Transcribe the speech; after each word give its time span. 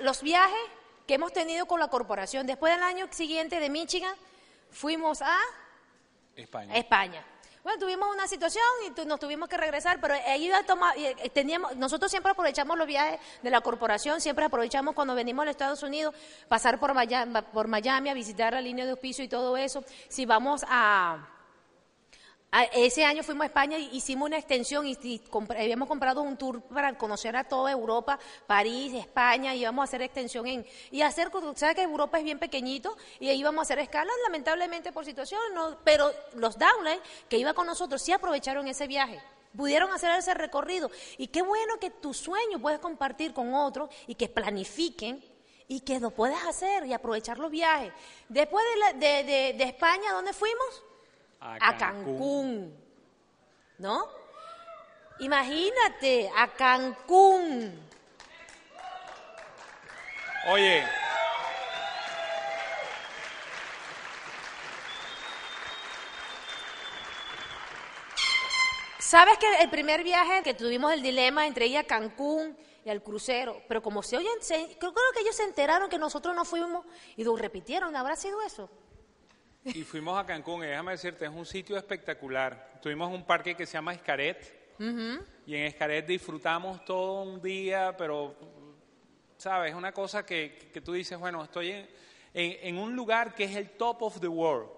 los 0.00 0.22
viajes 0.22 0.58
que 1.06 1.14
hemos 1.14 1.32
tenido 1.32 1.66
con 1.66 1.80
la 1.80 1.88
corporación. 1.88 2.46
Después 2.46 2.72
del 2.74 2.82
año 2.82 3.06
siguiente 3.10 3.58
de 3.60 3.68
Michigan, 3.68 4.14
fuimos 4.70 5.22
a 5.22 5.36
España. 6.36 6.76
España. 6.76 7.26
Bueno, 7.62 7.78
tuvimos 7.78 8.08
una 8.10 8.26
situación 8.26 8.64
y 8.86 9.04
nos 9.04 9.20
tuvimos 9.20 9.46
que 9.46 9.56
regresar, 9.58 10.00
pero 10.00 10.14
ahí 10.14 10.46
iba 10.46 10.56
a 10.58 10.62
tomar- 10.64 10.96
eh, 10.96 11.14
eh, 11.18 11.28
teníamos, 11.28 11.76
nosotros 11.76 12.10
siempre 12.10 12.32
aprovechamos 12.32 12.78
los 12.78 12.86
viajes 12.86 13.20
de 13.42 13.50
la 13.50 13.60
corporación, 13.60 14.18
siempre 14.22 14.46
aprovechamos 14.46 14.94
cuando 14.94 15.14
venimos 15.14 15.42
a 15.42 15.46
los 15.46 15.50
Estados 15.52 15.82
Unidos, 15.82 16.14
pasar 16.48 16.80
por 16.80 16.94
Miami, 16.94 17.38
por 17.52 17.68
Miami 17.68 18.08
a 18.08 18.14
visitar 18.14 18.54
la 18.54 18.62
línea 18.62 18.86
de 18.86 18.92
auspicio 18.92 19.22
y 19.24 19.28
todo 19.28 19.58
eso. 19.58 19.84
Si 20.08 20.24
vamos 20.24 20.62
a- 20.68 21.18
ese 22.72 23.04
año 23.04 23.22
fuimos 23.22 23.44
a 23.44 23.46
España 23.46 23.78
y 23.78 23.96
hicimos 23.96 24.26
una 24.26 24.36
extensión 24.38 24.84
y, 24.86 25.20
habíamos 25.50 25.86
comprado 25.86 26.22
un 26.22 26.36
tour 26.36 26.60
para 26.62 26.96
conocer 26.98 27.36
a 27.36 27.44
toda 27.44 27.70
Europa, 27.70 28.18
París, 28.46 28.92
España, 28.94 29.54
y 29.54 29.60
íbamos 29.60 29.82
a 29.82 29.84
hacer 29.84 30.02
extensión 30.02 30.46
en... 30.48 30.66
Y 30.90 31.02
hacer, 31.02 31.30
¿sabes 31.54 31.76
que 31.76 31.82
Europa 31.82 32.18
es 32.18 32.24
bien 32.24 32.40
pequeñito? 32.40 32.96
Y 33.20 33.28
ahí 33.28 33.38
íbamos 33.38 33.60
a 33.60 33.62
hacer 33.62 33.78
escalas, 33.78 34.14
lamentablemente 34.24 34.90
por 34.90 35.04
situación, 35.04 35.40
no, 35.54 35.78
pero 35.84 36.10
los 36.34 36.58
downline 36.58 37.00
que 37.28 37.38
iban 37.38 37.54
con 37.54 37.66
nosotros 37.66 38.02
sí 38.02 38.10
aprovecharon 38.12 38.66
ese 38.66 38.88
viaje. 38.88 39.20
Pudieron 39.56 39.92
hacer 39.92 40.10
ese 40.18 40.34
recorrido. 40.34 40.90
Y 41.18 41.28
qué 41.28 41.42
bueno 41.42 41.78
que 41.78 41.90
tu 41.90 42.14
sueño 42.14 42.58
puedes 42.60 42.80
compartir 42.80 43.32
con 43.32 43.54
otros 43.54 43.90
y 44.08 44.16
que 44.16 44.28
planifiquen 44.28 45.24
y 45.68 45.80
que 45.80 46.00
lo 46.00 46.10
puedas 46.10 46.44
hacer 46.46 46.84
y 46.86 46.92
aprovechar 46.92 47.38
los 47.38 47.50
viajes. 47.50 47.92
Después 48.28 48.64
de, 48.74 48.80
la- 48.80 48.92
de 48.92 49.62
España, 49.64 50.12
¿dónde 50.12 50.32
fuimos? 50.32 50.82
A 51.40 51.76
Cancún. 51.78 52.76
¿No? 53.78 54.06
Imagínate, 55.20 56.30
a 56.36 56.48
Cancún. 56.48 57.88
Oye, 60.48 60.84
¿Sabes 68.98 69.38
que 69.38 69.46
el 69.62 69.70
primer 69.70 70.04
viaje 70.04 70.42
que 70.42 70.54
tuvimos 70.54 70.92
el 70.92 71.02
dilema 71.02 71.46
entre 71.46 71.66
ir 71.66 71.78
a 71.78 71.84
Cancún 71.84 72.56
y 72.84 72.90
al 72.90 73.02
crucero? 73.02 73.62
Pero 73.66 73.82
como 73.82 74.02
se 74.02 74.16
oyen, 74.18 74.30
se- 74.40 74.76
creo, 74.78 74.92
creo 74.92 75.12
que 75.14 75.20
ellos 75.20 75.34
se 75.36 75.42
enteraron 75.44 75.88
que 75.88 75.98
nosotros 75.98 76.34
no 76.34 76.44
fuimos 76.44 76.84
y 77.16 77.24
lo 77.24 77.34
repitieron. 77.36 77.96
¿Habrá 77.96 78.14
sido 78.14 78.40
eso? 78.42 78.68
Y 79.64 79.82
fuimos 79.82 80.18
a 80.18 80.24
Cancún 80.24 80.64
y 80.64 80.68
déjame 80.68 80.92
decirte, 80.92 81.24
es 81.26 81.30
un 81.30 81.44
sitio 81.46 81.76
espectacular. 81.76 82.78
Tuvimos 82.80 83.12
un 83.12 83.24
parque 83.24 83.54
que 83.54 83.66
se 83.66 83.74
llama 83.74 83.92
Escaret 83.94 84.58
y 85.46 85.54
en 85.54 85.64
Escaret 85.64 86.06
disfrutamos 86.06 86.84
todo 86.86 87.22
un 87.22 87.42
día, 87.42 87.94
pero, 87.96 88.34
¿sabes? 89.36 89.70
Es 89.72 89.76
una 89.76 89.92
cosa 89.92 90.24
que, 90.24 90.70
que 90.72 90.80
tú 90.80 90.92
dices, 90.94 91.18
bueno, 91.18 91.44
estoy 91.44 91.70
en, 91.72 91.88
en- 92.32 92.56
en 92.68 92.78
un 92.78 92.96
lugar 92.96 93.34
que 93.34 93.44
es 93.44 93.56
el 93.56 93.70
top 93.72 94.02
of 94.02 94.20
the 94.20 94.28
world, 94.28 94.70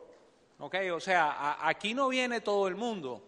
¿ok? 0.58 0.74
O 0.92 0.98
sea, 1.00 1.30
a- 1.30 1.69
aquí 1.69 1.94
no 1.94 2.08
viene 2.08 2.41
todo 2.41 2.67
el 2.67 2.74
mundo 2.74 3.22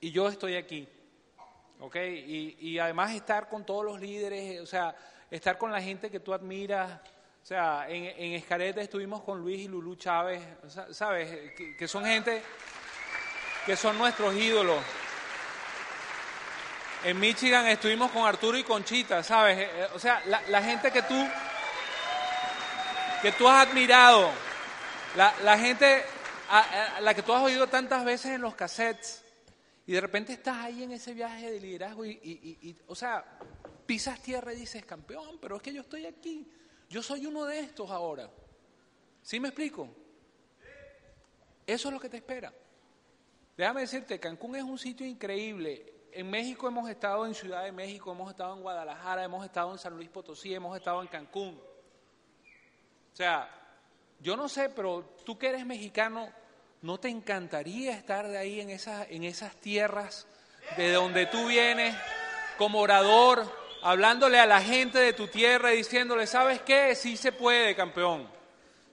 y 0.00 0.10
yo 0.10 0.28
estoy 0.28 0.56
aquí. 0.56 0.88
¿ok? 1.80 1.96
Y, 1.96 2.56
y 2.60 2.78
además 2.78 3.12
estar 3.14 3.48
con 3.48 3.64
todos 3.66 3.84
los 3.84 4.00
líderes, 4.00 4.60
o 4.60 4.66
sea, 4.66 4.96
estar 5.30 5.58
con 5.58 5.70
la 5.70 5.82
gente 5.82 6.10
que 6.10 6.18
tú 6.20 6.32
admiras. 6.32 7.00
O 7.44 7.46
sea, 7.46 7.84
en, 7.90 8.04
en 8.06 8.78
estuvimos 8.78 9.22
con 9.22 9.38
Luis 9.38 9.60
y 9.60 9.68
Lulú 9.68 9.96
Chávez, 9.96 10.40
sa- 10.66 10.94
¿sabes? 10.94 11.52
Que, 11.78 11.86
son 11.86 12.02
gente 12.06 12.42
que 13.66 13.76
son 13.76 13.98
nuestros 13.98 14.34
ídolos. 14.34 14.82
En 17.04 17.20
Michigan 17.20 17.66
estuvimos 17.66 18.10
con 18.12 18.24
Arturo 18.24 18.56
y 18.56 18.64
Conchita, 18.64 19.22
¿sabes? 19.22 19.58
Eh, 19.58 19.68
eh, 19.74 19.88
O 19.94 19.98
sea, 19.98 20.22
la, 20.24 20.62
gente 20.62 20.90
que 20.90 21.02
tú, 21.02 21.28
que 23.20 23.32
tú 23.32 23.46
has 23.46 23.68
admirado, 23.68 24.30
la, 25.14 25.58
gente 25.58 26.02
a, 26.48 26.98
la 27.02 27.12
que 27.12 27.20
tú 27.20 27.34
has 27.34 27.42
oído 27.42 27.66
tantas 27.66 28.06
veces 28.06 28.32
en 28.32 28.40
los 28.40 28.54
cassettes, 28.54 29.22
y 29.86 29.92
de 29.92 30.00
repente 30.00 30.32
estás 30.32 30.56
ahí 30.64 30.82
en 30.82 30.92
ese 30.92 31.12
viaje 31.12 31.50
de 31.50 31.60
liderazgo 31.60 32.06
y, 32.06 32.74
o 32.86 32.94
sea, 32.94 33.22
pisas 33.84 34.22
tierra 34.22 34.54
y 34.54 34.60
dices, 34.60 34.82
campeón, 34.86 35.36
pero 35.42 35.56
es 35.56 35.62
que 35.62 35.74
yo 35.74 35.82
estoy 35.82 36.06
aquí, 36.06 36.50
yo 36.88 37.02
soy 37.02 37.26
uno 37.26 37.44
de 37.44 37.60
estos 37.60 37.90
ahora. 37.90 38.30
¿Sí 39.22 39.40
me 39.40 39.48
explico? 39.48 39.88
Eso 41.66 41.88
es 41.88 41.94
lo 41.94 42.00
que 42.00 42.08
te 42.08 42.18
espera. 42.18 42.52
Déjame 43.56 43.82
decirte, 43.82 44.20
Cancún 44.20 44.56
es 44.56 44.62
un 44.62 44.78
sitio 44.78 45.06
increíble. 45.06 45.92
En 46.12 46.30
México 46.30 46.68
hemos 46.68 46.88
estado 46.88 47.26
en 47.26 47.34
Ciudad 47.34 47.64
de 47.64 47.72
México, 47.72 48.12
hemos 48.12 48.30
estado 48.30 48.54
en 48.54 48.62
Guadalajara, 48.62 49.24
hemos 49.24 49.44
estado 49.44 49.72
en 49.72 49.78
San 49.78 49.94
Luis 49.94 50.08
Potosí, 50.08 50.54
hemos 50.54 50.76
estado 50.76 51.00
en 51.02 51.08
Cancún. 51.08 51.60
O 53.12 53.16
sea, 53.16 53.48
yo 54.20 54.36
no 54.36 54.48
sé, 54.48 54.68
pero 54.70 55.04
tú 55.24 55.38
que 55.38 55.48
eres 55.48 55.64
mexicano, 55.64 56.28
¿no 56.82 56.98
te 56.98 57.08
encantaría 57.08 57.96
estar 57.96 58.28
de 58.28 58.38
ahí 58.38 58.60
en 58.60 58.70
esas, 58.70 59.06
en 59.10 59.24
esas 59.24 59.56
tierras 59.56 60.26
de 60.76 60.92
donde 60.92 61.26
tú 61.26 61.46
vienes 61.46 61.94
como 62.58 62.80
orador, 62.80 63.50
hablándole 63.84 64.40
a 64.40 64.46
la 64.46 64.62
gente 64.62 64.98
de 64.98 65.12
tu 65.12 65.28
tierra 65.28 65.74
y 65.74 65.78
diciéndole, 65.78 66.26
¿sabes 66.26 66.62
qué? 66.62 66.94
Sí 66.94 67.18
se 67.18 67.32
puede, 67.32 67.76
campeón. 67.76 68.26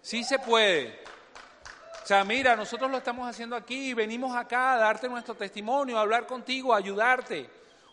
Sí 0.01 0.21
se 0.25 0.37
puede. 0.37 0.99
O 2.03 2.05
sea, 2.05 2.25
mira, 2.25 2.57
nosotros 2.57 2.91
lo 2.91 2.97
estamos 2.97 3.27
haciendo 3.27 3.55
aquí 3.55 3.93
venimos 3.93 4.35
acá 4.35 4.73
a 4.73 4.77
darte 4.77 5.07
nuestro 5.07 5.33
testimonio, 5.33 5.97
a 5.97 6.01
hablar 6.01 6.27
contigo, 6.27 6.73
a 6.73 6.77
ayudarte. 6.77 7.49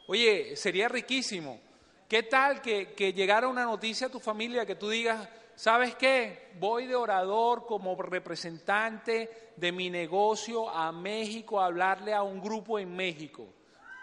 Oye, 0.09 0.57
sería 0.57 0.89
riquísimo. 0.89 1.61
¿Qué 2.09 2.25
tal 2.25 2.61
que, 2.61 2.95
que 2.95 3.13
llegara 3.13 3.47
una 3.47 3.65
noticia 3.65 4.09
a 4.09 4.11
tu 4.11 4.19
familia 4.19 4.67
que 4.67 4.75
tú 4.75 4.89
digas, 4.89 5.29
¿sabes 5.55 5.95
qué? 5.95 6.51
Voy 6.59 6.87
de 6.87 6.97
orador 6.97 7.65
como 7.65 7.95
representante 8.03 9.53
de 9.55 9.71
mi 9.71 9.89
negocio 9.89 10.69
a 10.69 10.91
México 10.91 11.61
a 11.61 11.67
hablarle 11.67 12.13
a 12.13 12.25
un 12.25 12.41
grupo 12.41 12.77
en 12.81 12.97
México. 12.97 13.47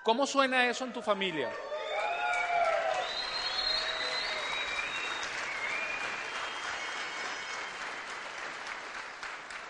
¿Cómo 0.02 0.26
suena 0.26 0.70
eso 0.70 0.86
en 0.86 0.94
tu 0.94 1.02
familia? 1.02 1.52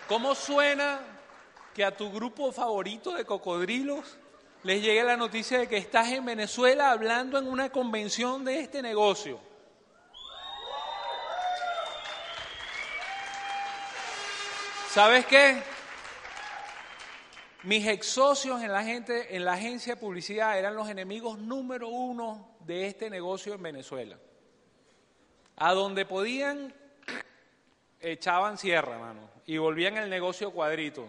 ¿Cómo 0.08 0.36
suena 0.36 1.00
que 1.74 1.84
a 1.84 1.96
tu 1.96 2.12
grupo 2.12 2.52
favorito 2.52 3.12
de 3.14 3.24
cocodrilos 3.24 4.16
les 4.62 4.80
llegue 4.80 5.02
la 5.02 5.16
noticia 5.16 5.58
de 5.58 5.68
que 5.68 5.76
estás 5.76 6.08
en 6.08 6.24
Venezuela 6.24 6.92
hablando 6.92 7.38
en 7.38 7.48
una 7.48 7.70
convención 7.70 8.44
de 8.44 8.60
este 8.60 8.82
negocio? 8.82 9.40
¿Sabes 14.96 15.26
qué? 15.26 15.60
Mis 17.64 17.84
ex 17.86 18.06
socios 18.06 18.62
en 18.62 18.72
la, 18.72 18.88
en 18.88 19.44
la 19.44 19.54
agencia 19.54 19.96
de 19.96 20.00
publicidad 20.00 20.56
eran 20.56 20.76
los 20.76 20.88
enemigos 20.88 21.36
número 21.36 21.88
uno 21.88 22.56
de 22.60 22.86
este 22.86 23.10
negocio 23.10 23.54
en 23.54 23.62
Venezuela. 23.62 24.16
A 25.56 25.74
donde 25.74 26.06
podían, 26.06 26.72
echaban 28.12 28.56
sierra, 28.58 28.98
mano, 28.98 29.20
y 29.46 29.58
volvían 29.58 29.96
el 29.96 30.08
negocio 30.08 30.50
cuadrito. 30.52 31.08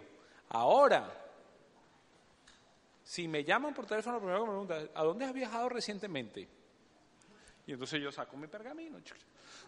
Ahora, 0.50 1.08
si 3.04 3.28
me 3.28 3.44
llaman 3.44 3.74
por 3.74 3.86
teléfono, 3.86 4.16
lo 4.16 4.20
primero 4.20 4.40
que 4.40 4.46
me 4.46 4.50
preguntan, 4.50 4.90
¿a 4.94 5.04
dónde 5.04 5.24
has 5.24 5.32
viajado 5.32 5.68
recientemente? 5.68 6.48
Y 7.66 7.72
entonces 7.72 8.00
yo 8.02 8.10
saco 8.10 8.36
mi 8.36 8.46
pergamino. 8.46 8.98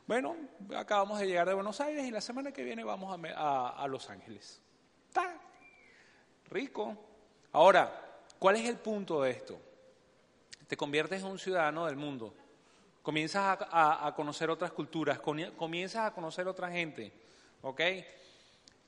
Bueno, 0.06 0.36
acabamos 0.76 1.20
de 1.20 1.26
llegar 1.26 1.46
de 1.46 1.54
Buenos 1.54 1.80
Aires 1.80 2.04
y 2.06 2.10
la 2.10 2.20
semana 2.20 2.52
que 2.52 2.64
viene 2.64 2.82
vamos 2.82 3.18
a, 3.36 3.68
a- 3.82 3.86
Los 3.88 4.08
Ángeles. 4.10 4.60
Está 5.08 5.34
rico. 6.50 6.96
Ahora, 7.52 8.18
¿cuál 8.38 8.56
es 8.56 8.66
el 8.68 8.76
punto 8.78 9.22
de 9.22 9.30
esto? 9.30 9.60
Te 10.66 10.76
conviertes 10.76 11.20
en 11.22 11.28
un 11.28 11.38
ciudadano 11.38 11.86
del 11.86 11.96
mundo. 11.96 12.34
Comienzas 13.02 13.42
a, 13.42 13.52
a- 13.70 14.06
a 14.08 14.14
conocer 14.14 14.50
otras 14.50 14.72
culturas, 14.72 15.20
comi- 15.20 15.54
comienzas 15.56 16.06
a 16.06 16.12
conocer 16.12 16.46
otra 16.48 16.70
gente. 16.70 17.12
¿Ok? 17.62 17.80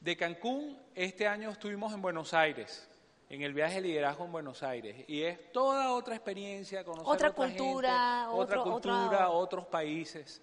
De 0.01 0.17
Cancún, 0.17 0.79
este 0.95 1.27
año 1.29 1.51
estuvimos 1.51 1.93
en 1.93 2.03
Buenos 2.03 2.35
Aires, 2.35 2.89
en 3.31 3.43
el 3.43 3.55
viaje 3.55 3.77
de 3.77 3.83
liderazgo 3.83 4.25
en 4.25 4.33
Buenos 4.33 4.63
Aires. 4.63 5.05
Y 5.09 5.23
es 5.23 5.53
toda 5.53 5.93
otra 5.93 6.15
experiencia, 6.17 6.85
conocer 6.85 7.07
Otra 7.07 7.29
otra 7.31 7.47
cultura, 7.47 8.21
gente, 8.27 8.43
otra 8.43 8.57
cultura, 8.63 9.31
otros 9.31 9.67
países. 9.67 10.43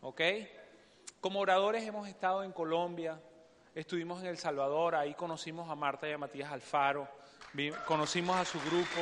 ¿Ok? 0.00 0.20
Como 1.20 1.40
oradores 1.40 1.82
hemos 1.84 2.06
estado 2.08 2.42
en 2.44 2.52
Colombia, 2.52 3.18
estuvimos 3.74 4.20
en 4.22 4.26
El 4.28 4.38
Salvador, 4.38 4.94
ahí 4.94 5.14
conocimos 5.14 5.70
a 5.70 5.74
Marta 5.74 6.08
y 6.08 6.12
a 6.12 6.18
Matías 6.18 6.52
Alfaro, 6.52 7.08
conocimos 7.86 8.36
a 8.36 8.44
su 8.44 8.58
grupo. 8.60 9.00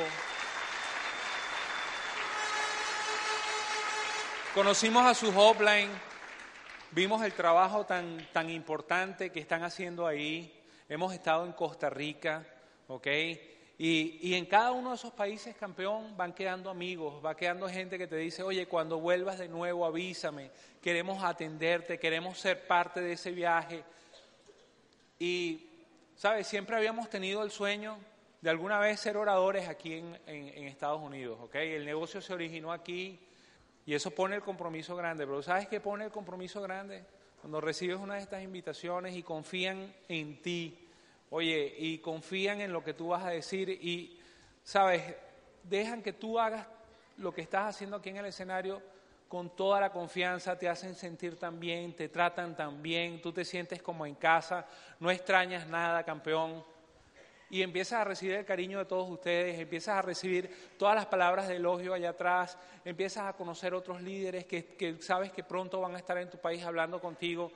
Conocimos 4.55 5.05
a 5.05 5.13
su 5.13 5.33
hotline, 5.33 5.89
vimos 6.91 7.21
el 7.25 7.33
trabajo 7.33 7.85
tan, 7.85 8.25
tan 8.31 8.49
importante 8.49 9.29
que 9.29 9.41
están 9.41 9.63
haciendo 9.63 10.07
ahí. 10.07 10.63
Hemos 10.87 11.13
estado 11.13 11.45
en 11.45 11.51
Costa 11.51 11.89
Rica, 11.89 12.47
¿ok? 12.87 13.05
Y, 13.77 14.17
y, 14.21 14.33
en 14.35 14.45
cada 14.45 14.71
uno 14.71 14.91
de 14.91 14.95
esos 14.95 15.11
países, 15.11 15.57
campeón, 15.57 16.15
van 16.15 16.31
quedando 16.31 16.69
amigos, 16.69 17.21
va 17.23 17.35
quedando 17.35 17.67
gente 17.67 17.97
que 17.97 18.07
te 18.07 18.15
dice, 18.15 18.43
oye, 18.43 18.65
cuando 18.65 18.97
vuelvas 18.97 19.39
de 19.39 19.49
nuevo 19.49 19.85
avísame, 19.85 20.51
queremos 20.81 21.21
atenderte, 21.21 21.99
queremos 21.99 22.39
ser 22.39 22.65
parte 22.65 23.01
de 23.01 23.11
ese 23.11 23.31
viaje. 23.31 23.83
Y, 25.19 25.67
¿sabes? 26.15 26.47
Siempre 26.47 26.77
habíamos 26.77 27.09
tenido 27.09 27.43
el 27.43 27.51
sueño 27.51 27.97
de 28.39 28.51
alguna 28.51 28.79
vez 28.79 29.01
ser 29.01 29.17
oradores 29.17 29.67
aquí 29.67 29.95
en, 29.95 30.17
en, 30.25 30.47
en 30.47 30.63
Estados 30.69 31.01
Unidos, 31.01 31.39
¿ok? 31.41 31.55
El 31.55 31.83
negocio 31.83 32.21
se 32.21 32.33
originó 32.33 32.71
aquí 32.71 33.19
y 33.85 33.93
eso 33.93 34.11
pone 34.11 34.35
el 34.35 34.41
compromiso 34.41 34.95
grande, 34.95 35.25
pero 35.25 35.43
¿sabes 35.43 35.67
qué 35.67 35.79
pone 35.79 36.05
el 36.05 36.11
compromiso 36.11 36.61
grande? 36.61 37.05
Cuando 37.39 37.61
recibes 37.61 37.97
una 37.97 38.15
de 38.15 38.21
estas 38.21 38.41
invitaciones 38.41 39.15
y 39.15 39.21
confían 39.21 39.93
en 40.07 40.41
ti, 40.41 40.89
oye, 41.29 41.75
y 41.77 41.99
confían 41.99 42.61
en 42.61 42.73
lo 42.73 42.83
que 42.83 42.95
tú 42.95 43.09
vas 43.09 43.23
a 43.23 43.29
decir 43.29 43.69
y, 43.69 44.19
sabes, 44.63 45.03
dejan 45.63 46.01
que 46.01 46.13
tú 46.13 46.39
hagas 46.39 46.65
lo 47.17 47.33
que 47.33 47.41
estás 47.41 47.75
haciendo 47.75 47.97
aquí 47.97 48.09
en 48.09 48.17
el 48.17 48.25
escenario 48.25 48.81
con 49.27 49.55
toda 49.55 49.79
la 49.79 49.91
confianza, 49.91 50.57
te 50.57 50.69
hacen 50.69 50.95
sentir 50.95 51.37
tan 51.37 51.59
bien, 51.59 51.95
te 51.95 52.09
tratan 52.09 52.55
tan 52.55 52.81
bien, 52.81 53.21
tú 53.21 53.31
te 53.31 53.45
sientes 53.45 53.81
como 53.81 54.05
en 54.05 54.15
casa, 54.15 54.65
no 54.99 55.11
extrañas 55.11 55.67
nada, 55.67 56.03
campeón 56.03 56.63
y 57.49 57.61
empiezas 57.61 58.01
a 58.01 58.03
recibir 58.03 58.35
el 58.35 58.45
cariño 58.45 58.79
de 58.79 58.85
todos 58.85 59.09
ustedes, 59.09 59.59
empiezas 59.59 59.97
a 59.97 60.01
recibir 60.01 60.49
todas 60.77 60.95
las 60.95 61.05
palabras 61.05 61.47
de 61.47 61.57
elogio 61.57 61.93
allá 61.93 62.09
atrás, 62.09 62.57
empiezas 62.83 63.25
a 63.25 63.33
conocer 63.33 63.73
otros 63.73 64.01
líderes 64.01 64.45
que, 64.45 64.97
sabes 65.01 65.31
que 65.31 65.43
pronto 65.43 65.79
van 65.81 65.95
a 65.95 65.99
estar 65.99 66.17
en 66.17 66.29
tu 66.29 66.37
país 66.37 66.63
hablando 66.63 66.99
contigo 66.99 67.51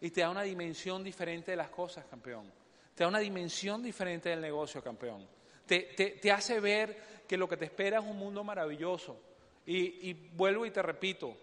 y 0.00 0.10
te 0.10 0.20
da 0.20 0.30
una 0.30 0.42
dimensión 0.42 1.02
diferente 1.02 1.52
de 1.52 1.56
las 1.56 1.70
cosas, 1.70 2.04
campeón. 2.06 2.50
Te 2.94 3.04
da 3.04 3.08
una 3.08 3.18
dimensión 3.18 3.82
diferente 3.82 4.28
del 4.28 4.40
negocio, 4.40 4.82
campeón. 4.82 5.26
Te, 5.66 5.80
te, 5.96 6.10
te 6.10 6.32
hace 6.32 6.60
ver 6.60 7.22
que 7.26 7.36
lo 7.36 7.48
que 7.48 7.56
te 7.56 7.64
espera 7.64 7.98
es 7.98 8.04
un 8.04 8.18
mundo 8.18 8.42
maravilloso. 8.44 9.18
Y 9.66 10.12
vuelvo 10.12 10.66
y 10.66 10.70
te 10.72 10.82
repito, 10.82 11.36